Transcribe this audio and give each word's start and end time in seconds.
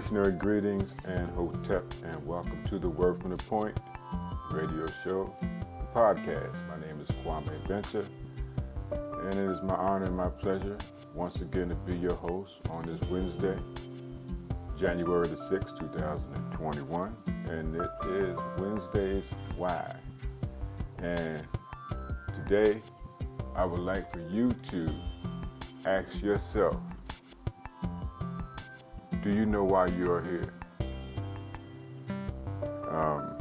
Revolutionary 0.00 0.38
greetings 0.38 0.94
and 1.04 1.28
hotep, 1.32 1.84
and 2.04 2.26
welcome 2.26 2.64
to 2.68 2.78
the 2.78 2.88
Word 2.88 3.20
from 3.20 3.32
the 3.32 3.42
Point 3.44 3.78
radio 4.50 4.86
show, 5.04 5.34
podcast. 5.94 6.56
My 6.68 6.80
name 6.86 6.98
is 7.02 7.08
Kwame 7.22 7.62
Binta, 7.66 8.06
and 8.92 9.38
it 9.38 9.50
is 9.50 9.60
my 9.60 9.74
honor 9.74 10.06
and 10.06 10.16
my 10.16 10.30
pleasure 10.30 10.78
once 11.14 11.42
again 11.42 11.68
to 11.68 11.74
be 11.74 11.94
your 11.98 12.14
host 12.14 12.54
on 12.70 12.82
this 12.84 12.98
Wednesday, 13.10 13.54
January 14.78 15.28
the 15.28 15.36
6th, 15.36 15.78
2021, 15.78 17.14
and 17.50 17.76
it 17.76 17.90
is 18.08 18.38
Wednesday's 18.56 19.26
Why. 19.58 19.94
And 21.02 21.46
today, 22.34 22.80
I 23.54 23.66
would 23.66 23.80
like 23.80 24.10
for 24.10 24.26
you 24.30 24.50
to 24.70 24.94
ask 25.84 26.22
yourself, 26.22 26.80
do 29.22 29.30
you 29.30 29.44
know 29.44 29.64
why 29.64 29.86
you 29.86 30.10
are 30.10 30.22
here? 30.22 30.54
Um, 32.88 33.36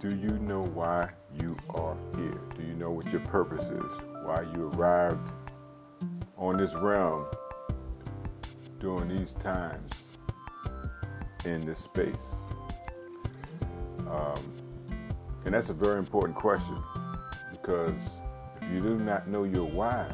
do 0.00 0.14
you 0.14 0.38
know 0.38 0.62
why 0.62 1.10
you 1.38 1.54
are 1.74 1.96
here? 2.16 2.40
Do 2.56 2.62
you 2.62 2.72
know 2.74 2.90
what 2.90 3.12
your 3.12 3.20
purpose 3.20 3.64
is? 3.64 4.02
Why 4.22 4.46
you 4.54 4.70
arrived 4.74 5.30
on 6.38 6.56
this 6.56 6.74
realm 6.74 7.26
during 8.80 9.08
these 9.14 9.34
times 9.34 9.90
in 11.44 11.66
this 11.66 11.80
space? 11.80 12.16
Um, 14.08 14.54
and 15.44 15.52
that's 15.52 15.68
a 15.68 15.74
very 15.74 15.98
important 15.98 16.38
question 16.38 16.82
because 17.50 18.00
if 18.62 18.72
you 18.72 18.80
do 18.80 18.98
not 18.98 19.28
know 19.28 19.44
your 19.44 19.68
why, 19.68 20.08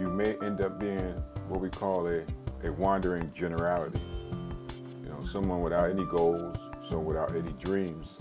you 0.00 0.06
may 0.06 0.36
end 0.42 0.62
up 0.62 0.80
being 0.80 1.22
what 1.48 1.60
we 1.60 1.68
call 1.68 2.06
a 2.06 2.22
a 2.64 2.72
wandering 2.72 3.30
generality. 3.34 4.00
You 5.02 5.08
know, 5.08 5.24
someone 5.24 5.62
without 5.62 5.90
any 5.90 6.04
goals, 6.04 6.56
someone 6.88 7.06
without 7.06 7.34
any 7.34 7.52
dreams, 7.52 8.18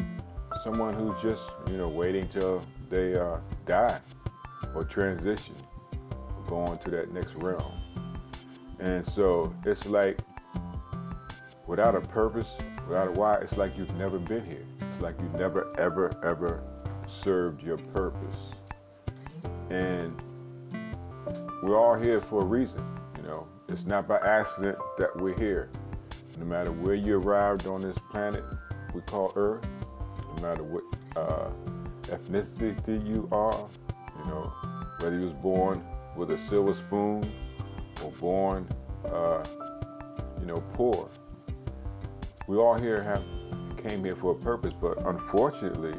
someone 0.64 0.94
who's 0.94 1.22
just, 1.22 1.50
you 1.67 1.78
know, 1.78 1.88
waiting 1.88 2.28
till 2.28 2.64
they 2.89 3.16
uh, 3.16 3.38
die 3.66 4.00
or 4.75 4.84
transition, 4.84 5.56
or 5.92 6.44
go 6.47 6.58
on 6.58 6.78
to 6.80 6.89
that 6.92 7.12
next 7.12 7.36
realm. 7.36 7.73
And 8.80 9.08
so 9.09 9.53
it's 9.66 9.86
like 9.86 10.19
without 11.67 11.95
a 11.95 12.02
purpose, 12.02 12.58
without 12.88 13.08
a 13.08 13.12
why, 13.12 13.36
it's 13.36 13.58
like 13.58 13.78
you've 13.78 13.95
never 13.95 14.19
been 14.19 14.45
here. 14.45 14.66
It's 14.81 15.02
like 15.02 15.16
you've 15.22 15.36
never, 15.36 15.72
ever, 15.80 16.12
ever 16.23 16.64
served 17.08 17.64
your 17.64 17.78
purpose. 17.78 18.36
And 19.69 20.16
we're 21.64 21.78
all 21.78 21.95
here 21.95 22.19
for 22.19 22.42
a 22.42 22.45
reason, 22.45 22.84
you 23.17 23.23
know. 23.23 23.47
It's 23.72 23.86
not 23.86 24.08
by 24.08 24.17
accident 24.17 24.77
that 24.97 25.16
we're 25.17 25.38
here. 25.38 25.69
No 26.38 26.45
matter 26.45 26.72
where 26.72 26.95
you 26.95 27.17
arrived 27.17 27.67
on 27.67 27.81
this 27.81 27.97
planet 28.11 28.44
we 28.94 29.02
call 29.02 29.31
Earth, 29.36 29.66
no 30.36 30.41
matter 30.41 30.63
what 30.63 30.83
uh, 31.16 31.50
ethnicity 32.03 33.08
you 33.08 33.30
are, 33.31 33.69
you 34.19 34.25
know, 34.25 34.52
whether 35.00 35.17
you 35.17 35.25
was 35.25 35.33
born 35.33 35.81
with 36.17 36.31
a 36.31 36.38
silver 36.38 36.73
spoon 36.73 37.31
or 38.03 38.11
born, 38.13 38.67
uh, 39.05 39.41
you 40.39 40.45
know, 40.45 40.62
poor. 40.74 41.09
We 42.47 42.57
all 42.57 42.78
here 42.78 43.01
have 43.01 43.24
came 43.78 44.03
here 44.03 44.16
for 44.16 44.31
a 44.31 44.35
purpose, 44.35 44.74
but 44.79 44.97
unfortunately, 45.06 45.97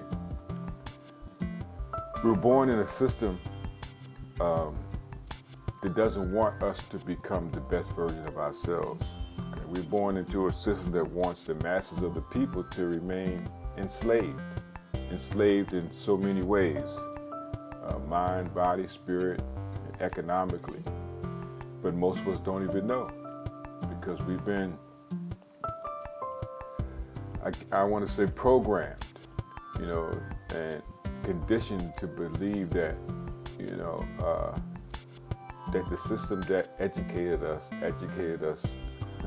we 2.23 2.31
were 2.31 2.37
born 2.37 2.69
in 2.69 2.81
a 2.81 2.87
system 2.87 3.41
um, 4.41 4.77
that 5.83 5.95
doesn't 5.97 6.33
want 6.33 6.63
us 6.63 6.83
to 6.85 6.97
become 6.99 7.51
the 7.51 7.61
best 7.61 7.91
version 7.93 8.21
of 8.21 8.39
ourselves. 8.39 9.07
Okay? 9.39 9.63
We're 9.69 9.83
born 9.83 10.17
into 10.17 10.47
a 10.47 10.53
system 10.53 10.93
that 10.93 11.11
wants 11.11 11.43
the 11.43 11.57
masses 11.57 12.03
of 12.03 12.15
the 12.15 12.21
people 12.21 12.63
to 12.63 12.87
remain 12.87 13.49
enslaved, 13.77 14.41
enslaved 14.95 15.75
in 15.75 15.91
so 15.93 16.17
many 16.17 16.43
ways 16.43 16.97
uh, 17.85 17.99
mind, 18.09 18.55
body, 18.55 18.87
spirit, 18.87 19.43
economically. 20.01 20.83
But 21.83 21.95
most 21.95 22.21
of 22.21 22.29
us 22.29 22.39
don't 22.39 22.63
even 22.69 22.87
know 22.87 23.11
because 23.89 24.21
we've 24.23 24.45
been, 24.45 24.79
I, 27.45 27.51
I 27.73 27.83
want 27.83 28.07
to 28.07 28.13
say, 28.13 28.27
programmed, 28.27 29.05
you 29.81 29.87
know, 29.87 30.17
and 30.55 30.81
conditioned 31.25 31.93
to 31.97 32.07
believe 32.07 32.71
that, 32.71 32.95
you 33.59 33.77
know, 33.77 34.05
uh, 34.21 34.59
that 35.73 35.89
the 35.89 35.97
system 35.97 36.41
that 36.43 36.69
educated 36.79 37.43
us 37.43 37.71
educated 37.83 38.45
us 38.45 38.65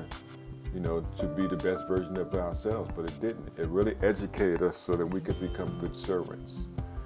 you 0.74 0.80
know 0.80 1.02
to 1.18 1.26
be 1.26 1.48
the 1.48 1.58
best 1.58 1.88
version 1.88 2.18
of 2.18 2.34
ourselves 2.36 2.94
but 2.96 3.06
it 3.06 3.20
didn't. 3.20 3.50
It 3.58 3.68
really 3.68 3.96
educated 4.02 4.62
us 4.62 4.78
so 4.78 4.94
that 4.94 5.06
we 5.06 5.20
could 5.20 5.40
become 5.40 5.78
good 5.80 5.96
servants. 5.96 6.54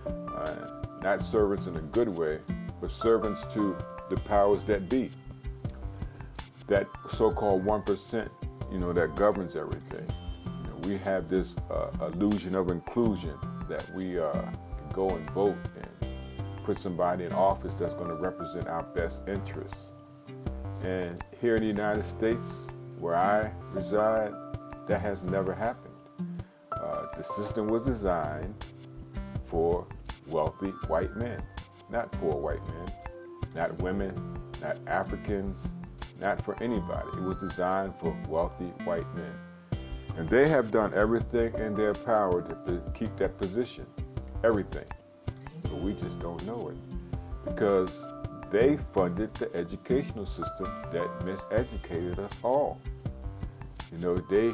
Uh, 0.06 0.84
not 1.02 1.24
servants 1.24 1.68
in 1.68 1.76
a 1.76 1.82
good 1.82 2.10
way 2.10 2.40
but 2.82 2.92
servants 2.92 3.42
to 3.54 3.78
the 4.10 4.18
powers 4.18 4.64
that 4.64 4.90
be. 4.90 5.12
That 6.68 6.88
so-called 7.10 7.66
1% 7.66 8.30
you 8.72 8.80
know 8.80 8.94
that 8.94 9.16
governs 9.16 9.56
everything. 9.56 10.08
You 10.46 10.70
know, 10.70 10.76
we 10.88 10.98
have 10.98 11.30
this 11.30 11.56
uh, 11.72 11.90
illusion 12.02 12.56
of 12.56 12.70
inclusion 12.70 13.36
that 13.68 13.92
we 13.94 14.20
uh, 14.20 14.42
go 14.94 15.10
and 15.10 15.30
vote 15.32 15.58
and 15.76 15.99
put 16.64 16.78
somebody 16.78 17.26
in 17.26 17.32
office 17.32 17.76
that's 17.76 17.94
going 17.94 18.10
to 18.10 18.16
represent 18.16 18.68
our 18.68 18.84
best 18.84 19.28
interests. 19.28 19.90
And 20.84 21.22
here 21.42 21.56
in 21.56 21.62
the 21.62 21.68
United 21.68 22.06
States, 22.06 22.68
where 23.00 23.16
I 23.16 23.52
reside, 23.72 24.34
that 24.88 25.02
has 25.02 25.24
never 25.24 25.54
happened. 25.54 25.94
Uh, 26.72 27.06
the 27.16 27.24
system 27.24 27.68
was 27.68 27.84
designed 27.84 28.56
for 29.46 29.86
wealthy 30.28 30.70
white 30.88 31.16
men, 31.16 31.40
not 31.90 32.12
poor 32.14 32.34
white 32.34 32.66
men, 32.68 32.94
not 33.56 33.78
women, 33.82 34.14
not 34.62 34.78
Africans, 34.88 35.60
not 36.20 36.42
for 36.44 36.56
anybody. 36.62 37.08
It 37.18 37.24
was 37.24 37.36
designed 37.36 37.94
for 38.00 38.18
wealthy 38.28 38.66
white 38.84 39.08
men. 39.16 39.34
And 40.18 40.28
they 40.28 40.50
have 40.50 40.72
done 40.72 40.94
everything 40.94 41.54
in 41.56 41.74
their 41.74 41.94
power 41.94 42.42
to 42.42 42.82
keep 42.94 43.16
that 43.18 43.38
position. 43.38 43.86
Everything 44.44 44.86
but 45.64 45.82
we 45.82 45.94
just 45.94 46.20
don't 46.20 46.44
know 46.46 46.70
it 46.70 46.78
because 47.46 48.04
they 48.52 48.78
funded 48.94 49.34
the 49.36 49.54
educational 49.56 50.26
system 50.26 50.66
that 50.92 51.08
miseducated 51.20 52.18
us 52.20 52.40
all. 52.44 52.82
You 53.92 53.98
know, 54.00 54.16
they 54.16 54.54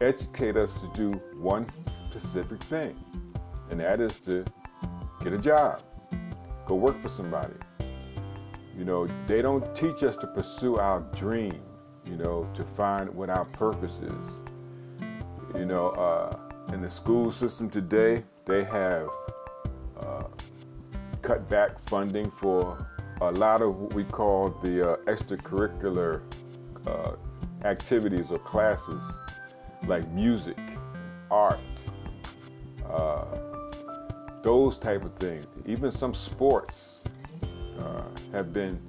educate 0.00 0.56
us 0.56 0.78
to 0.80 0.90
do 0.94 1.16
one 1.38 1.66
specific 2.10 2.58
thing, 2.64 2.96
and 3.70 3.80
that 3.80 4.00
is 4.00 4.18
to 4.20 4.44
get 5.22 5.32
a 5.32 5.38
job, 5.38 5.82
go 6.66 6.74
work 6.74 7.00
for 7.02 7.08
somebody. 7.08 7.54
You 8.76 8.84
know, 8.84 9.08
they 9.26 9.42
don't 9.42 9.74
teach 9.74 10.02
us 10.02 10.16
to 10.18 10.26
pursue 10.26 10.76
our 10.76 11.00
dream, 11.16 11.54
you 12.04 12.16
know, 12.16 12.48
to 12.54 12.62
find 12.62 13.08
what 13.14 13.30
our 13.30 13.46
purpose 13.46 13.96
is. 14.00 14.38
You 15.54 15.64
know, 15.64 15.88
uh, 15.90 16.36
in 16.72 16.82
the 16.82 16.90
school 16.90 17.32
system 17.32 17.70
today, 17.70 18.22
they 18.44 18.64
have 18.64 19.08
cut 21.26 21.48
back 21.48 21.76
funding 21.80 22.30
for 22.30 22.86
a 23.20 23.32
lot 23.32 23.60
of 23.60 23.74
what 23.74 23.92
we 23.94 24.04
call 24.04 24.50
the 24.62 24.92
uh, 24.92 24.96
extracurricular 25.06 26.20
uh, 26.86 27.16
activities 27.64 28.30
or 28.30 28.38
classes 28.38 29.02
like 29.88 30.08
music, 30.12 30.56
art, 31.28 31.58
uh, 32.88 33.24
those 34.44 34.78
type 34.78 35.04
of 35.04 35.12
things. 35.16 35.44
Even 35.66 35.90
some 35.90 36.14
sports 36.14 37.02
uh, 37.80 38.04
have 38.30 38.52
been 38.52 38.80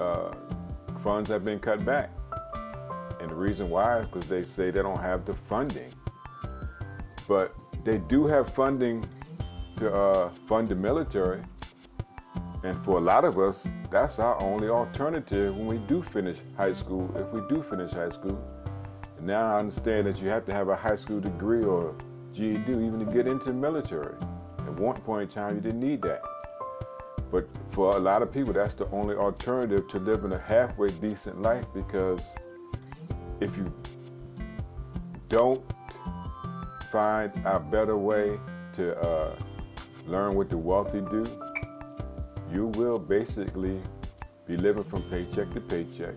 uh, 0.00 0.32
funds 1.04 1.30
have 1.30 1.44
been 1.44 1.60
cut 1.60 1.84
back, 1.84 2.10
and 3.20 3.30
the 3.30 3.36
reason 3.36 3.70
why 3.70 4.00
is 4.00 4.06
because 4.06 4.26
they 4.26 4.42
say 4.42 4.72
they 4.72 4.82
don't 4.82 5.00
have 5.00 5.24
the 5.24 5.34
funding. 5.34 5.92
But 7.28 7.54
they 7.84 7.98
do 7.98 8.26
have 8.26 8.52
funding 8.52 9.04
to 9.78 9.92
uh, 9.92 10.30
fund 10.46 10.68
the 10.68 10.74
military. 10.74 11.40
And 12.64 12.76
for 12.84 12.98
a 12.98 13.00
lot 13.00 13.24
of 13.24 13.38
us, 13.38 13.68
that's 13.90 14.18
our 14.18 14.40
only 14.42 14.68
alternative 14.68 15.56
when 15.56 15.66
we 15.66 15.78
do 15.78 16.02
finish 16.02 16.38
high 16.56 16.72
school, 16.72 17.10
if 17.16 17.28
we 17.32 17.40
do 17.54 17.62
finish 17.62 17.92
high 17.92 18.08
school. 18.08 18.38
And 19.16 19.26
now 19.26 19.54
I 19.54 19.58
understand 19.60 20.06
that 20.06 20.20
you 20.20 20.28
have 20.28 20.44
to 20.46 20.52
have 20.52 20.68
a 20.68 20.76
high 20.76 20.96
school 20.96 21.20
degree 21.20 21.64
or 21.64 21.94
GED 22.34 22.70
even 22.70 22.98
to 22.98 23.12
get 23.12 23.26
into 23.26 23.46
the 23.46 23.54
military. 23.54 24.14
At 24.58 24.80
one 24.80 24.96
point 24.96 25.30
in 25.30 25.34
time, 25.34 25.54
you 25.54 25.60
didn't 25.60 25.80
need 25.80 26.02
that. 26.02 26.22
But 27.30 27.48
for 27.70 27.96
a 27.96 27.98
lot 27.98 28.22
of 28.22 28.32
people, 28.32 28.52
that's 28.52 28.74
the 28.74 28.88
only 28.90 29.14
alternative 29.14 29.86
to 29.88 29.98
living 29.98 30.32
a 30.32 30.38
halfway 30.38 30.88
decent 30.88 31.40
life 31.40 31.64
because 31.74 32.22
if 33.40 33.56
you 33.56 33.72
don't 35.28 35.62
find 36.90 37.32
a 37.44 37.60
better 37.60 37.96
way 37.96 38.38
to 38.74 38.98
uh, 39.00 39.36
learn 40.08 40.34
what 40.34 40.50
the 40.50 40.56
wealthy 40.56 41.00
do, 41.00 41.24
you 42.52 42.66
will 42.66 42.98
basically 42.98 43.80
be 44.46 44.56
living 44.56 44.84
from 44.84 45.02
paycheck 45.10 45.50
to 45.50 45.60
paycheck, 45.60 46.14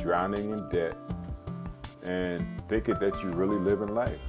drowning 0.00 0.52
in 0.52 0.68
debt, 0.68 0.94
and 2.02 2.46
thinking 2.68 2.94
that 3.00 3.20
you're 3.22 3.32
really 3.32 3.58
living 3.58 3.94
life. 3.94 4.20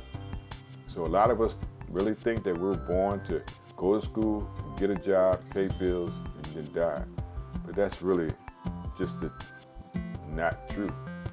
So 0.88 1.06
a 1.06 1.08
lot 1.08 1.30
of 1.30 1.42
us 1.42 1.60
really 1.90 2.16
think 2.16 2.44
that 2.44 2.58
we're 2.58 2.74
born 2.74 3.24
to 3.26 3.42
go 3.76 4.00
to 4.00 4.04
school, 4.04 4.50
get 4.78 4.90
a 4.90 4.96
job, 4.96 5.40
pay 5.52 5.68
bills, 5.80 6.12
and 6.36 6.46
then 6.56 6.74
die. 6.74 7.04
But 7.66 7.76
that's 7.76 8.02
really 8.02 8.32
just 8.98 9.18
not 10.30 10.70
true. 10.70 10.90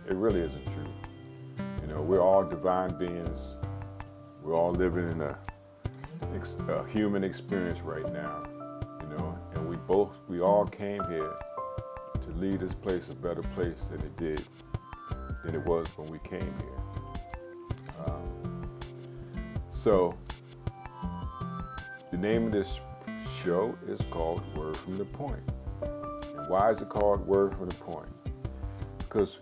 It 0.07 0.15
really 0.15 0.41
isn't 0.41 0.65
true. 0.65 1.65
You 1.81 1.87
know, 1.87 2.03
we're 2.03 2.21
all 2.21 2.45
divine 2.45 2.99
beings. 2.99 3.41
We're 4.43 4.55
all 4.55 4.73
living 4.73 5.11
in 5.11 5.23
a, 5.23 5.39
a 6.69 6.87
human 6.89 7.25
experience 7.25 7.81
right 7.81 8.11
now. 8.13 8.43
You 9.03 9.17
know, 9.17 9.39
and 9.55 9.69
we 9.69 9.77
both, 9.87 10.13
we 10.29 10.41
all 10.41 10.67
came 10.67 11.03
here 11.09 11.35
to 12.23 12.31
leave 12.37 12.61
this 12.61 12.75
place 12.75 13.09
a 13.11 13.15
better 13.15 13.43
place 13.55 13.77
than 13.91 14.01
it 14.01 14.17
did, 14.17 14.45
than 15.45 15.55
it 15.55 15.65
was 15.67 15.87
when 15.97 16.11
we 16.11 16.19
came 16.21 16.55
here. 16.59 18.07
Um, 18.07 18.63
so, 19.71 20.17
the 22.11 22.17
name 22.17 22.47
of 22.47 22.53
this 22.53 22.81
show 23.43 23.77
is 23.87 24.01
called 24.11 24.43
Word 24.57 24.77
from 24.77 24.97
the 24.97 25.05
Point. 25.05 25.43
And 25.83 26.49
why 26.49 26.71
is 26.71 26.81
it 26.81 26.89
called 26.89 27.27
Word 27.27 27.55
from 27.55 27.67
the 27.67 27.75
Point? 27.77 28.09
Because 28.99 29.39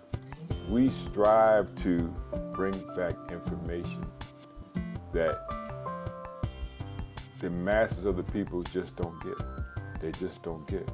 we 0.68 0.90
strive 0.90 1.74
to 1.82 2.14
bring 2.52 2.72
back 2.94 3.14
information 3.30 4.04
that 5.12 5.61
the 7.42 7.50
masses 7.50 8.04
of 8.04 8.16
the 8.16 8.22
people 8.22 8.62
just 8.62 8.96
don't 8.96 9.20
get. 9.20 9.34
They 10.00 10.12
just 10.12 10.42
don't 10.44 10.66
get. 10.68 10.88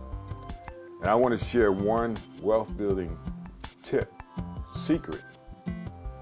And 1.01 1.09
I 1.09 1.15
want 1.15 1.39
to 1.39 1.45
share 1.45 1.71
one 1.73 2.17
wealth 2.41 2.75
building 2.77 3.17
tip, 3.83 4.11
secret 4.75 5.23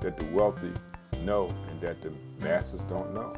that 0.01 0.19
the 0.19 0.25
wealthy 0.27 0.73
know 1.21 1.49
and 1.69 1.81
that 1.81 2.03
the 2.03 2.13
masses 2.41 2.81
don't 2.83 3.15
know. 3.15 3.33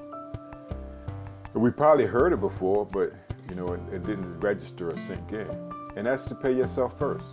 We 1.55 1.70
probably 1.70 2.06
heard 2.06 2.32
it 2.32 2.40
before, 2.40 2.87
but 2.87 3.12
you 3.50 3.55
know, 3.55 3.69
it, 3.69 3.81
it 3.93 4.06
didn't 4.06 4.40
register 4.40 4.90
or 4.90 4.96
sink 4.99 5.32
in. 5.32 5.49
And 5.96 6.06
that's 6.06 6.26
to 6.26 6.35
pay 6.35 6.55
yourself 6.55 6.99
first. 6.99 7.25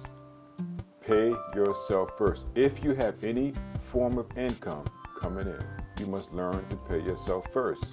Pay 1.02 1.34
yourself 1.56 2.18
first. 2.18 2.46
If 2.56 2.84
you 2.84 2.94
have 2.94 3.24
any 3.24 3.54
form 3.92 4.18
of 4.18 4.38
income 4.38 4.86
coming 5.22 5.48
in, 5.48 5.64
you 6.00 6.08
must 6.08 6.34
learn 6.34 6.68
to 6.70 6.76
pay 6.76 7.00
yourself 7.00 7.48
first. 7.54 7.86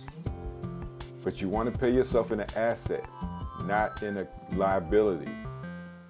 But 1.23 1.41
you 1.41 1.49
want 1.49 1.73
to 1.73 1.79
pay 1.79 1.93
yourself 1.93 2.33
in 2.33 2.41
an 2.41 2.49
asset, 2.57 3.07
not 3.65 4.03
in 4.03 4.19
a 4.19 4.27
liability. 4.55 5.31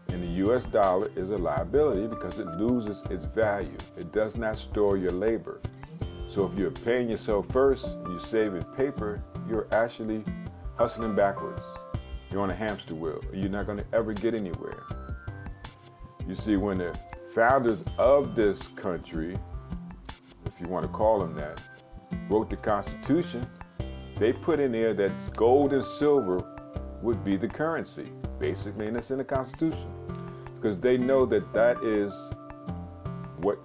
And 0.09 0.23
the 0.23 0.47
US 0.47 0.65
dollar 0.65 1.11
is 1.17 1.31
a 1.31 1.39
liability 1.39 2.07
because 2.07 2.39
it 2.39 2.47
loses 2.59 3.03
its 3.11 3.25
value. 3.25 3.77
It 3.97 4.13
does 4.13 4.37
not 4.37 4.59
store 4.59 4.97
your 4.97 5.11
labor. 5.11 5.61
So 6.29 6.47
if 6.47 6.59
you're 6.59 6.71
paying 6.71 7.11
yourself 7.11 7.47
first 7.51 7.87
you're 8.07 8.19
saving 8.19 8.63
paper, 8.77 9.23
you're 9.49 9.67
actually 9.73 10.25
hustling 10.77 11.15
backwards. 11.15 11.63
You're 12.31 12.41
on 12.41 12.51
a 12.51 12.55
hamster 12.55 12.95
wheel. 12.95 13.21
You're 13.35 13.51
not 13.51 13.67
going 13.67 13.79
to 13.79 13.85
ever 13.93 14.15
get 14.15 14.35
anywhere. 14.35 14.83
You 16.27 16.35
see, 16.35 16.57
when 16.57 16.79
the 16.79 16.99
founders 17.35 17.85
of 17.99 18.35
this 18.35 18.69
country, 18.69 19.37
if 20.47 20.59
you 20.61 20.69
want 20.69 20.85
to 20.85 20.89
call 20.89 21.19
them 21.19 21.35
that, 21.35 21.63
wrote 22.31 22.49
the 22.49 22.57
Constitution, 22.57 23.47
they 24.19 24.33
put 24.33 24.61
in 24.61 24.73
there 24.73 24.95
that 24.95 25.13
gold 25.37 25.73
and 25.73 25.85
silver 25.85 26.43
would 27.03 27.25
be 27.25 27.37
the 27.37 27.49
currency, 27.49 28.07
basically, 28.39 28.87
and 28.87 28.97
it's 28.97 29.11
in 29.11 29.19
the 29.19 29.25
Constitution. 29.25 29.91
Because 30.57 30.79
they 30.79 30.97
know 30.97 31.27
that 31.27 31.53
that 31.53 31.83
is 31.83 32.13
what 33.39 33.59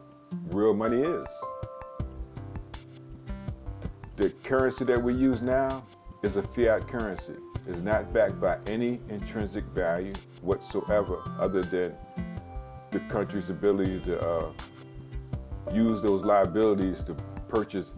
real 0.48 0.74
money 0.74 1.02
is. 1.02 1.26
The 4.16 4.32
currency 4.44 4.84
that 4.86 5.02
we 5.02 5.14
use 5.14 5.42
now 5.42 5.86
is 6.24 6.38
a 6.38 6.44
fiat 6.44 6.88
currency 6.88 7.36
is 7.68 7.82
not 7.84 8.12
backed 8.14 8.40
by 8.42 8.58
any 8.66 9.00
intrinsic 9.10 9.64
value 9.66 10.14
whatsoever 10.42 11.22
other 11.40 11.62
than 11.62 11.94
the 12.92 13.00
country's 13.02 13.50
ability 13.50 14.00
to 14.00 14.20
uh, 14.20 14.52
use 15.72 16.02
those 16.02 16.24
liabilities 16.24 17.04
to 17.04 17.14
purchase 17.48 17.92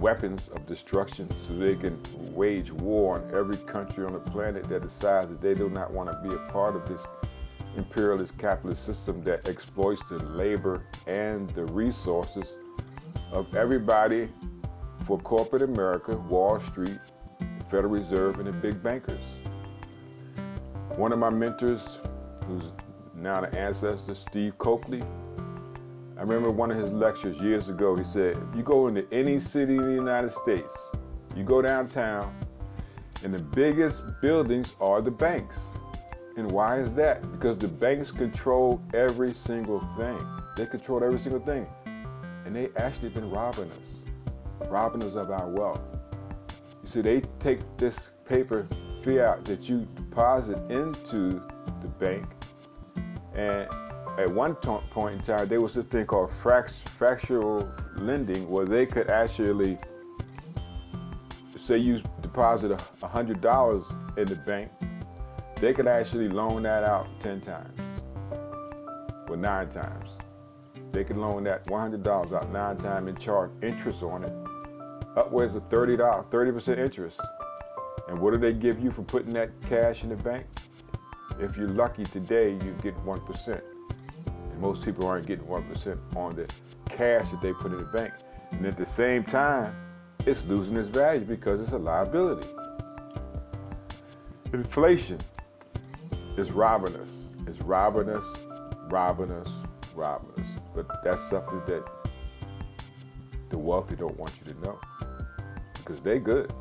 weapons 0.00 0.48
of 0.48 0.66
destruction 0.66 1.28
so 1.46 1.54
they 1.54 1.76
can 1.76 2.00
wage 2.34 2.72
war 2.72 3.16
on 3.16 3.30
every 3.36 3.58
country 3.58 4.04
on 4.04 4.12
the 4.12 4.30
planet 4.30 4.66
that 4.68 4.80
decides 4.82 5.30
that 5.30 5.40
they 5.42 5.54
do 5.54 5.68
not 5.68 5.92
want 5.92 6.10
to 6.10 6.28
be 6.28 6.34
a 6.34 6.38
part 6.50 6.74
of 6.74 6.88
this 6.88 7.06
imperialist 7.76 8.36
capitalist 8.38 8.84
system 8.84 9.22
that 9.22 9.46
exploits 9.46 10.02
the 10.08 10.18
labor 10.18 10.84
and 11.06 11.50
the 11.50 11.64
resources 11.66 12.56
of 13.30 13.54
everybody 13.54 14.28
for 15.04 15.18
corporate 15.18 15.62
America, 15.62 16.16
Wall 16.16 16.58
Street, 16.60 16.98
Federal 17.70 17.92
Reserve, 17.92 18.38
and 18.38 18.46
the 18.46 18.52
big 18.52 18.82
bankers. 18.82 19.24
One 20.96 21.12
of 21.12 21.18
my 21.18 21.30
mentors, 21.30 22.00
who's 22.46 22.70
now 23.14 23.44
an 23.44 23.54
ancestor, 23.54 24.14
Steve 24.14 24.58
Cokely, 24.58 25.02
I 26.20 26.22
remember 26.22 26.50
one 26.50 26.70
of 26.70 26.76
his 26.76 26.92
lectures 26.92 27.38
years 27.38 27.70
ago. 27.70 27.96
He 27.96 28.04
said, 28.04 28.36
if 28.50 28.54
you 28.54 28.62
go 28.62 28.88
into 28.88 29.10
any 29.10 29.40
city 29.40 29.76
in 29.76 29.86
the 29.86 29.94
United 29.94 30.32
States, 30.32 30.76
you 31.34 31.44
go 31.44 31.62
downtown, 31.62 32.38
and 33.24 33.32
the 33.32 33.38
biggest 33.38 34.02
buildings 34.20 34.74
are 34.82 35.00
the 35.00 35.10
banks. 35.10 35.58
And 36.36 36.52
why 36.52 36.78
is 36.78 36.92
that? 36.96 37.22
Because 37.32 37.56
the 37.56 37.68
banks 37.68 38.10
control 38.10 38.82
every 38.92 39.32
single 39.32 39.80
thing. 39.96 40.18
They 40.58 40.66
control 40.66 41.02
every 41.02 41.20
single 41.20 41.40
thing. 41.40 41.66
And 42.44 42.54
they 42.54 42.68
actually 42.76 43.08
been 43.08 43.30
robbing 43.30 43.70
us, 43.70 44.68
robbing 44.68 45.02
us 45.02 45.14
of 45.14 45.30
our 45.30 45.48
wealth. 45.48 45.80
You 46.82 46.88
see, 46.90 47.00
they 47.00 47.22
take 47.38 47.60
this 47.78 48.10
paper 48.26 48.68
fiat 49.02 49.46
that 49.46 49.70
you 49.70 49.88
deposit 49.94 50.58
into 50.70 51.42
the 51.80 51.88
bank, 51.98 52.26
and 53.34 53.66
at 54.22 54.30
one 54.30 54.54
point 54.54 55.14
in 55.14 55.20
time, 55.20 55.48
there 55.48 55.60
was 55.60 55.74
this 55.74 55.86
thing 55.86 56.06
called 56.06 56.30
fract- 56.30 56.88
fractional 56.88 57.70
lending, 57.96 58.48
where 58.48 58.64
they 58.64 58.86
could 58.86 59.10
actually 59.10 59.78
say 61.56 61.76
you 61.76 62.02
deposit 62.22 62.72
a 63.02 63.06
hundred 63.06 63.40
dollars 63.40 63.84
in 64.16 64.26
the 64.26 64.36
bank, 64.36 64.70
they 65.56 65.72
could 65.72 65.86
actually 65.86 66.28
loan 66.28 66.62
that 66.62 66.84
out 66.84 67.08
ten 67.20 67.40
times, 67.40 67.78
or 69.28 69.36
nine 69.36 69.68
times. 69.68 70.06
They 70.92 71.04
could 71.04 71.16
loan 71.16 71.44
that 71.44 71.68
one 71.70 71.80
hundred 71.80 72.02
dollars 72.02 72.32
out 72.32 72.50
nine 72.50 72.76
times 72.78 73.08
and 73.08 73.20
charge 73.20 73.50
interest 73.62 74.02
on 74.02 74.24
it 74.24 74.32
upwards 75.16 75.54
of 75.54 75.68
$30, 75.68 75.98
30% 76.30 76.78
interest. 76.78 77.20
And 78.08 78.18
what 78.18 78.32
do 78.32 78.38
they 78.38 78.52
give 78.52 78.80
you 78.80 78.90
for 78.90 79.02
putting 79.02 79.32
that 79.34 79.50
cash 79.68 80.02
in 80.02 80.08
the 80.08 80.16
bank? 80.16 80.46
If 81.38 81.56
you're 81.56 81.68
lucky 81.68 82.04
today, 82.04 82.52
you 82.52 82.76
get 82.82 82.96
1%. 83.04 83.48
And 83.48 83.79
most 84.60 84.84
people 84.84 85.06
aren't 85.06 85.26
getting 85.26 85.46
1% 85.46 85.98
on 86.16 86.36
the 86.36 86.48
cash 86.86 87.30
that 87.30 87.40
they 87.40 87.52
put 87.52 87.72
in 87.72 87.78
the 87.78 87.84
bank. 87.84 88.12
And 88.52 88.66
at 88.66 88.76
the 88.76 88.84
same 88.84 89.24
time, 89.24 89.74
it's 90.26 90.44
losing 90.44 90.76
its 90.76 90.88
value 90.88 91.24
because 91.24 91.60
it's 91.60 91.72
a 91.72 91.78
liability. 91.78 92.48
Inflation 94.52 95.18
is 96.36 96.50
robbing 96.50 96.94
us. 96.96 97.30
It's 97.46 97.60
robbing 97.60 98.10
us, 98.10 98.42
robbing 98.90 99.30
us, 99.30 99.62
robbing 99.94 100.32
us. 100.38 100.56
But 100.74 101.02
that's 101.02 101.22
something 101.22 101.62
that 101.66 101.88
the 103.48 103.58
wealthy 103.58 103.96
don't 103.96 104.18
want 104.18 104.32
you 104.44 104.52
to 104.52 104.60
know 104.60 104.78
because 105.78 106.00
they're 106.00 106.18
good. 106.18 106.52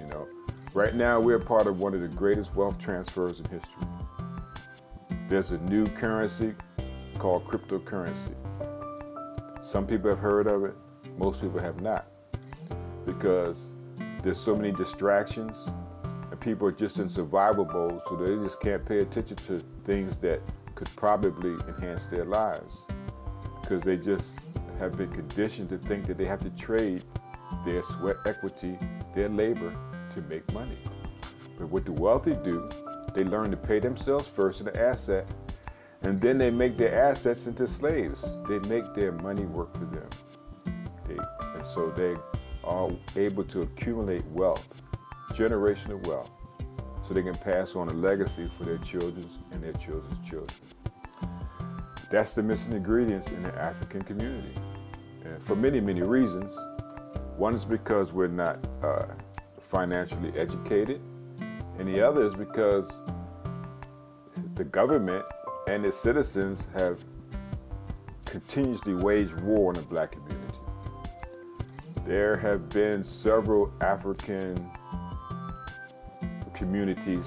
You 0.00 0.06
know, 0.08 0.28
right 0.74 0.94
now 0.94 1.18
we're 1.18 1.38
part 1.38 1.66
of 1.66 1.80
one 1.80 1.94
of 1.94 2.00
the 2.00 2.08
greatest 2.08 2.54
wealth 2.54 2.78
transfers 2.78 3.40
in 3.40 3.46
history. 3.46 3.86
There's 5.28 5.50
a 5.50 5.58
new 5.58 5.86
currency 5.86 6.54
called 7.18 7.44
cryptocurrency. 7.44 8.34
Some 9.62 9.86
people 9.86 10.08
have 10.10 10.18
heard 10.18 10.46
of 10.46 10.64
it, 10.64 10.74
most 11.18 11.42
people 11.42 11.60
have 11.60 11.80
not, 11.80 12.06
because 13.04 13.70
there's 14.22 14.38
so 14.38 14.56
many 14.56 14.72
distractions 14.72 15.70
and 16.30 16.40
people 16.40 16.68
are 16.68 16.72
just 16.72 16.98
in 16.98 17.08
survival 17.08 17.64
mode, 17.64 18.00
so 18.08 18.16
they 18.16 18.42
just 18.42 18.60
can't 18.60 18.84
pay 18.84 19.00
attention 19.00 19.36
to 19.36 19.62
things 19.84 20.18
that 20.18 20.40
could 20.74 20.88
probably 20.96 21.54
enhance 21.66 22.06
their 22.06 22.24
lives 22.24 22.84
because 23.60 23.82
they 23.82 23.96
just 23.96 24.38
have 24.78 24.96
been 24.96 25.10
conditioned 25.10 25.68
to 25.68 25.78
think 25.78 26.06
that 26.06 26.16
they 26.16 26.24
have 26.24 26.40
to 26.40 26.50
trade 26.50 27.02
their 27.64 27.82
sweat 27.82 28.16
equity, 28.26 28.78
their 29.14 29.28
labor 29.28 29.74
to 30.14 30.22
make 30.22 30.50
money. 30.52 30.78
But 31.58 31.68
what 31.68 31.84
the 31.84 31.92
wealthy 31.92 32.36
do, 32.44 32.68
they 33.14 33.24
learn 33.24 33.50
to 33.50 33.56
pay 33.56 33.80
themselves 33.80 34.28
first 34.28 34.60
in 34.60 34.68
an 34.68 34.76
asset, 34.76 35.28
and 36.02 36.20
then 36.20 36.38
they 36.38 36.50
make 36.50 36.76
their 36.76 36.94
assets 36.94 37.46
into 37.46 37.66
slaves. 37.66 38.24
They 38.48 38.58
make 38.68 38.94
their 38.94 39.12
money 39.12 39.44
work 39.46 39.72
for 39.72 39.84
them. 39.86 40.08
They, 41.06 41.16
and 41.16 41.66
so 41.74 41.90
they 41.90 42.14
are 42.64 42.88
able 43.16 43.44
to 43.44 43.62
accumulate 43.62 44.24
wealth, 44.26 44.66
generational 45.32 46.04
wealth, 46.06 46.30
so 47.06 47.14
they 47.14 47.22
can 47.22 47.34
pass 47.34 47.74
on 47.74 47.88
a 47.88 47.92
legacy 47.92 48.50
for 48.56 48.64
their 48.64 48.78
children 48.78 49.28
and 49.50 49.62
their 49.62 49.72
children's 49.74 50.28
children. 50.28 50.58
that's 52.10 52.34
the 52.34 52.42
missing 52.42 52.72
ingredients 52.72 53.30
in 53.30 53.40
the 53.40 53.54
African 53.56 54.00
community. 54.02 54.54
And 55.24 55.42
for 55.42 55.56
many, 55.56 55.80
many 55.80 56.02
reasons. 56.02 56.52
One 57.36 57.54
is 57.54 57.64
because 57.64 58.12
we're 58.12 58.26
not 58.26 58.58
uh, 58.82 59.06
financially 59.60 60.32
educated, 60.36 61.00
and 61.78 61.86
the 61.86 62.00
other 62.00 62.26
is 62.26 62.34
because 62.34 62.90
the 64.54 64.64
government 64.64 65.24
and 65.68 65.84
its 65.84 65.98
citizens 65.98 66.66
have 66.74 67.04
continuously 68.24 68.94
waged 68.94 69.38
war 69.40 69.68
on 69.68 69.74
the 69.74 69.82
black 69.82 70.12
community. 70.12 70.58
There 72.06 72.36
have 72.38 72.70
been 72.70 73.04
several 73.04 73.70
African 73.82 74.70
communities, 76.54 77.26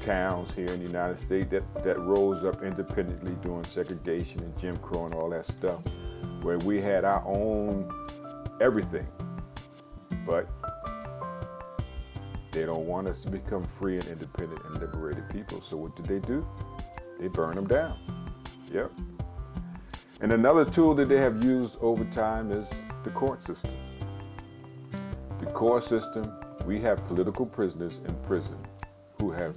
towns 0.00 0.52
here 0.52 0.66
in 0.66 0.80
the 0.80 0.86
United 0.86 1.18
States 1.18 1.48
that, 1.50 1.82
that 1.82 1.98
rose 2.00 2.44
up 2.44 2.62
independently 2.62 3.34
during 3.42 3.64
segregation 3.64 4.40
and 4.40 4.56
Jim 4.58 4.76
Crow 4.76 5.06
and 5.06 5.14
all 5.14 5.30
that 5.30 5.46
stuff, 5.46 5.80
where 6.42 6.58
we 6.58 6.78
had 6.78 7.06
our 7.06 7.26
own 7.26 7.90
everything. 8.60 9.06
But 10.26 10.46
they 12.50 12.66
don't 12.66 12.86
want 12.86 13.08
us 13.08 13.22
to 13.22 13.30
become 13.30 13.64
free 13.64 13.96
and 13.96 14.06
independent 14.08 14.62
and 14.66 14.78
liberated 14.78 15.30
people. 15.30 15.62
So 15.62 15.78
what 15.78 15.96
did 15.96 16.04
they 16.04 16.18
do? 16.18 16.46
They 17.22 17.28
burn 17.28 17.54
them 17.54 17.68
down. 17.68 17.98
Yep. 18.72 18.90
And 20.22 20.32
another 20.32 20.64
tool 20.64 20.92
that 20.96 21.08
they 21.08 21.18
have 21.18 21.44
used 21.44 21.78
over 21.80 22.02
time 22.02 22.50
is 22.50 22.68
the 23.04 23.10
court 23.10 23.44
system. 23.44 23.70
The 25.38 25.46
court 25.46 25.84
system, 25.84 26.32
we 26.66 26.80
have 26.80 27.04
political 27.04 27.46
prisoners 27.46 28.00
in 28.08 28.14
prison 28.24 28.58
who 29.20 29.30
have 29.30 29.56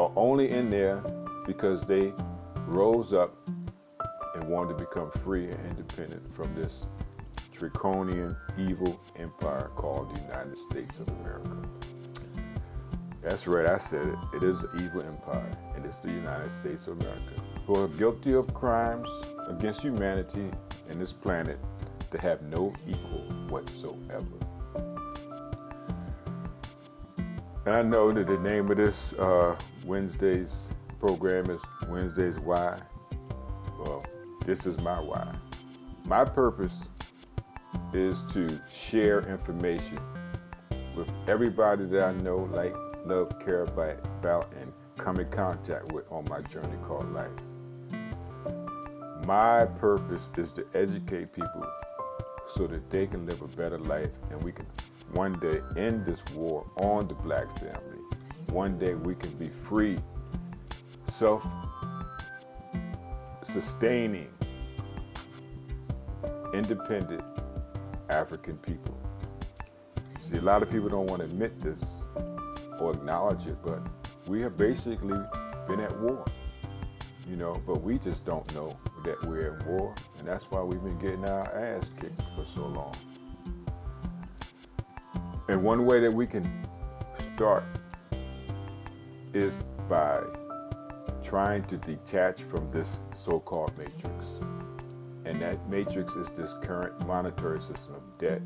are 0.00 0.10
only 0.16 0.50
in 0.50 0.70
there 0.70 1.02
because 1.46 1.84
they 1.84 2.10
rose 2.66 3.12
up 3.12 3.36
and 4.34 4.48
wanted 4.48 4.78
to 4.78 4.84
become 4.86 5.10
free 5.22 5.50
and 5.50 5.66
independent 5.68 6.34
from 6.34 6.54
this 6.54 6.86
draconian 7.52 8.34
evil 8.56 8.98
empire 9.18 9.70
called 9.74 10.16
the 10.16 10.22
United 10.22 10.56
States 10.56 11.00
of 11.00 11.08
America. 11.20 11.67
That's 13.28 13.46
right, 13.46 13.68
I 13.68 13.76
said 13.76 14.06
it. 14.06 14.18
It 14.36 14.42
is 14.42 14.64
an 14.64 14.70
evil 14.82 15.02
empire, 15.02 15.50
and 15.76 15.84
it's 15.84 15.98
the 15.98 16.10
United 16.10 16.50
States 16.50 16.86
of 16.86 16.98
America, 16.98 17.34
who 17.66 17.74
are 17.74 17.86
guilty 17.86 18.32
of 18.32 18.54
crimes 18.54 19.06
against 19.48 19.82
humanity 19.82 20.48
and 20.88 20.98
this 20.98 21.12
planet 21.12 21.58
to 22.10 22.18
have 22.22 22.40
no 22.40 22.72
equal 22.88 23.30
whatsoever. 23.50 24.24
And 27.66 27.74
I 27.74 27.82
know 27.82 28.10
that 28.10 28.26
the 28.26 28.38
name 28.38 28.70
of 28.70 28.78
this 28.78 29.12
uh, 29.12 29.56
Wednesday's 29.84 30.66
program 30.98 31.50
is 31.50 31.60
Wednesday's 31.86 32.38
Why. 32.38 32.80
Well, 33.78 34.02
this 34.46 34.64
is 34.64 34.78
my 34.78 34.98
why. 34.98 35.30
My 36.06 36.24
purpose 36.24 36.88
is 37.92 38.22
to 38.32 38.58
share 38.72 39.20
information 39.28 39.98
with 40.96 41.10
everybody 41.28 41.84
that 41.84 42.02
I 42.02 42.12
know, 42.14 42.48
like, 42.50 42.74
love, 43.04 43.38
care 43.44 43.62
about, 43.62 44.52
and 44.60 44.72
come 44.96 45.20
in 45.20 45.28
contact 45.30 45.92
with 45.92 46.10
on 46.10 46.24
my 46.28 46.40
journey 46.42 46.76
called 46.86 47.12
life. 47.12 47.32
My 49.26 49.66
purpose 49.66 50.28
is 50.36 50.52
to 50.52 50.66
educate 50.74 51.32
people 51.32 51.66
so 52.54 52.66
that 52.66 52.88
they 52.90 53.06
can 53.06 53.24
live 53.26 53.42
a 53.42 53.48
better 53.48 53.78
life 53.78 54.10
and 54.30 54.42
we 54.42 54.52
can 54.52 54.66
one 55.12 55.32
day 55.34 55.60
end 55.76 56.04
this 56.04 56.24
war 56.34 56.66
on 56.76 57.08
the 57.08 57.14
black 57.14 57.58
family. 57.58 57.98
One 58.50 58.78
day 58.78 58.94
we 58.94 59.14
can 59.14 59.30
be 59.32 59.48
free, 59.48 59.98
self 61.08 61.46
sustaining, 63.42 64.30
independent 66.52 67.22
African 68.08 68.56
people. 68.58 68.96
See, 70.28 70.36
a 70.36 70.42
lot 70.42 70.62
of 70.62 70.70
people 70.70 70.88
don't 70.88 71.06
want 71.06 71.20
to 71.20 71.24
admit 71.24 71.60
this 71.62 72.04
or 72.80 72.92
acknowledge 72.92 73.46
it, 73.46 73.56
but 73.64 73.86
we 74.26 74.40
have 74.42 74.56
basically 74.56 75.18
been 75.66 75.80
at 75.80 75.98
war, 76.00 76.24
you 77.28 77.36
know, 77.36 77.60
but 77.66 77.82
we 77.82 77.98
just 77.98 78.24
don't 78.24 78.54
know 78.54 78.76
that 79.04 79.20
we're 79.26 79.54
at 79.56 79.66
war, 79.66 79.94
and 80.18 80.26
that's 80.26 80.44
why 80.46 80.62
we've 80.62 80.82
been 80.82 80.98
getting 80.98 81.28
our 81.28 81.54
ass 81.56 81.90
kicked 82.00 82.20
for 82.36 82.44
so 82.44 82.66
long. 82.66 82.94
And 85.48 85.62
one 85.62 85.86
way 85.86 86.00
that 86.00 86.12
we 86.12 86.26
can 86.26 86.66
start 87.34 87.64
is 89.32 89.62
by 89.88 90.20
trying 91.22 91.62
to 91.64 91.76
detach 91.76 92.42
from 92.42 92.70
this 92.70 92.98
so 93.14 93.40
called 93.40 93.76
matrix. 93.78 94.26
And 95.24 95.40
that 95.42 95.68
matrix 95.68 96.14
is 96.14 96.30
this 96.30 96.54
current 96.62 97.06
monetary 97.06 97.60
system 97.60 97.94
of 97.94 98.18
debt, 98.18 98.42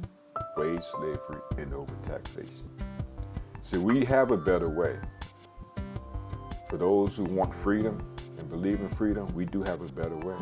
wage 0.57 0.83
slavery, 0.83 1.41
and 1.59 1.73
overtaxation. 1.73 2.72
So 3.65 3.79
we 3.79 4.05
have 4.05 4.33
a 4.33 4.37
better 4.37 4.69
way. 4.69 4.99
For 6.69 6.77
those 6.77 7.17
who 7.17 7.23
want 7.25 7.55
freedom 7.55 7.97
and 8.37 8.51
believe 8.51 8.81
in 8.81 8.89
freedom, 8.89 9.33
we 9.35 9.45
do 9.45 9.63
have 9.63 9.81
a 9.81 9.89
better 9.93 10.17
way. 10.17 10.37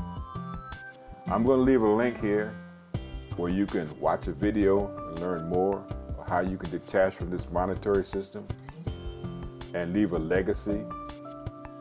I'm 1.27 1.45
going 1.45 1.59
to 1.59 1.63
leave 1.63 1.83
a 1.83 1.89
link 1.89 2.19
here 2.19 2.57
where 3.37 3.53
you 3.53 3.67
can 3.67 3.89
watch 4.01 4.27
a 4.27 4.33
video 4.33 4.97
and 4.97 5.21
learn 5.21 5.49
more 5.49 5.87
how 6.27 6.41
you 6.41 6.57
can 6.57 6.71
detach 6.71 7.17
from 7.17 7.29
this 7.29 7.51
monetary 7.51 8.05
system 8.05 8.49
and 9.75 9.93
leave 9.93 10.13
a 10.13 10.19
legacy 10.19 10.83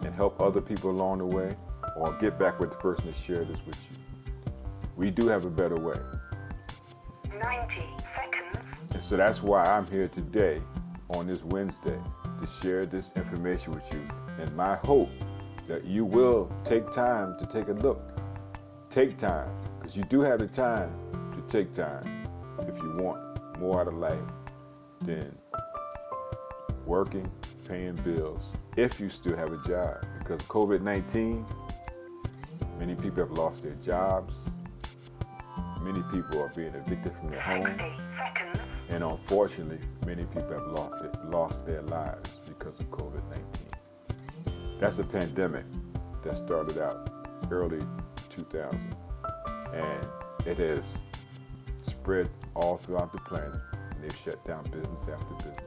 and 0.03 0.13
help 0.13 0.41
other 0.41 0.61
people 0.61 0.91
along 0.91 1.19
the 1.19 1.25
way 1.25 1.55
or 1.95 2.11
get 2.19 2.37
back 2.37 2.59
with 2.59 2.71
the 2.71 2.77
person 2.77 3.05
that 3.05 3.15
shared 3.15 3.47
this 3.47 3.65
with 3.65 3.77
you. 3.89 4.51
We 4.97 5.09
do 5.09 5.27
have 5.29 5.45
a 5.45 5.49
better 5.49 5.75
way. 5.75 5.95
90 7.31 7.87
seconds. 8.13 8.57
And 8.91 9.03
so 9.03 9.15
that's 9.15 9.41
why 9.41 9.63
I'm 9.63 9.87
here 9.87 10.09
today 10.09 10.61
on 11.11 11.27
this 11.27 11.43
Wednesday 11.43 11.99
to 12.41 12.47
share 12.61 12.85
this 12.85 13.11
information 13.15 13.73
with 13.73 13.91
you. 13.93 14.03
And 14.39 14.55
my 14.55 14.75
hope 14.75 15.09
that 15.67 15.85
you 15.85 16.05
will 16.05 16.51
take 16.63 16.91
time 16.91 17.37
to 17.39 17.45
take 17.45 17.67
a 17.67 17.73
look. 17.73 18.01
Take 18.89 19.17
time, 19.17 19.49
because 19.79 19.95
you 19.95 20.03
do 20.03 20.21
have 20.21 20.39
the 20.39 20.47
time 20.47 20.91
to 21.31 21.41
take 21.47 21.71
time 21.71 22.27
if 22.67 22.75
you 22.81 22.91
want 23.03 23.19
more 23.59 23.81
out 23.81 23.87
of 23.87 23.93
life 23.93 24.17
than 25.01 25.37
working, 26.85 27.29
paying 27.67 27.95
bills, 27.97 28.43
if 28.77 28.99
you 28.99 29.09
still 29.09 29.35
have 29.35 29.51
a 29.51 29.67
job. 29.67 30.03
Because 30.17 30.41
COVID 30.43 30.81
19, 30.81 31.45
many 32.79 32.95
people 32.95 33.23
have 33.23 33.31
lost 33.31 33.61
their 33.61 33.75
jobs, 33.75 34.37
many 35.81 36.01
people 36.11 36.41
are 36.41 36.51
being 36.55 36.73
evicted 36.73 37.13
from 37.19 37.29
their 37.29 37.41
home. 37.41 38.58
60 38.89 38.93
seconds. 38.93 38.93
And 38.93 39.03
unfortunately, 39.03 39.79
many 40.05 40.25
people 40.25 40.51
have 40.51 40.67
lost, 40.67 41.03
it, 41.03 41.25
lost 41.29 41.65
their 41.65 41.81
lives 41.83 42.39
because 42.47 42.79
of 42.79 42.89
COVID 42.91 43.21
19. 43.29 44.79
That's 44.79 44.99
a 44.99 45.03
pandemic 45.03 45.65
that 46.23 46.37
started 46.37 46.77
out 46.77 47.09
early 47.51 47.81
2000. 48.29 48.95
And 49.73 50.07
it 50.45 50.57
has 50.57 50.97
spread 51.81 52.29
all 52.55 52.77
throughout 52.77 53.11
the 53.11 53.19
planet. 53.19 53.59
And 53.73 54.03
they've 54.03 54.17
shut 54.17 54.43
down 54.45 54.63
business 54.65 55.07
after 55.07 55.33
business. 55.35 55.65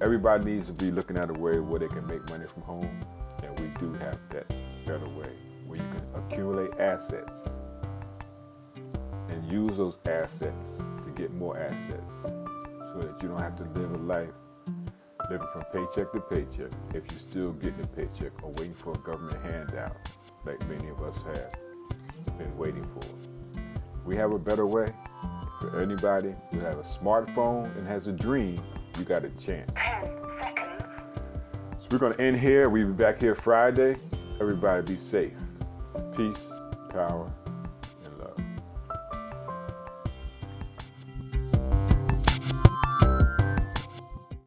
Everybody 0.00 0.44
needs 0.44 0.66
to 0.66 0.72
be 0.72 0.90
looking 0.90 1.18
at 1.18 1.30
a 1.30 1.40
way 1.40 1.60
where 1.60 1.78
they 1.78 1.88
can 1.88 2.06
make 2.06 2.28
money 2.28 2.46
from 2.46 2.62
home. 2.62 3.00
And 3.42 3.58
we 3.60 3.68
do 3.78 3.92
have 3.94 4.18
that 4.30 4.48
better 4.86 5.08
way 5.10 5.32
where 5.66 5.78
you 5.78 5.84
can 5.84 6.02
accumulate 6.14 6.78
assets 6.80 7.48
use 9.50 9.76
those 9.76 9.98
assets 10.06 10.80
to 11.02 11.10
get 11.14 11.32
more 11.34 11.58
assets 11.58 12.14
so 12.22 12.98
that 13.00 13.22
you 13.22 13.28
don't 13.28 13.40
have 13.40 13.56
to 13.56 13.64
live 13.78 13.90
a 13.92 13.98
life 13.98 14.28
living 15.30 15.46
from 15.52 15.62
paycheck 15.72 16.12
to 16.12 16.20
paycheck 16.20 16.70
if 16.94 17.10
you're 17.10 17.20
still 17.20 17.52
getting 17.52 17.82
a 17.82 17.86
paycheck 17.88 18.32
or 18.42 18.50
waiting 18.52 18.74
for 18.74 18.92
a 18.92 18.98
government 18.98 19.42
handout 19.42 19.96
like 20.44 20.60
many 20.68 20.88
of 20.88 21.02
us 21.02 21.22
have 21.22 22.38
been 22.38 22.56
waiting 22.56 22.84
for. 22.84 23.08
We 24.04 24.16
have 24.16 24.34
a 24.34 24.38
better 24.38 24.66
way 24.66 24.92
for 25.60 25.80
anybody 25.80 26.34
who 26.50 26.60
has 26.60 26.76
a 26.76 26.98
smartphone 26.98 27.76
and 27.78 27.86
has 27.86 28.06
a 28.06 28.12
dream, 28.12 28.60
you 28.98 29.04
got 29.04 29.24
a 29.24 29.30
chance. 29.30 29.70
So 31.80 31.88
we're 31.90 32.12
to 32.12 32.20
end 32.20 32.38
here. 32.38 32.68
We'll 32.68 32.88
be 32.88 32.92
back 32.92 33.18
here 33.18 33.34
Friday. 33.34 33.96
Everybody 34.40 34.94
be 34.94 34.98
safe. 34.98 35.32
Peace, 36.16 36.50
power, 36.90 37.32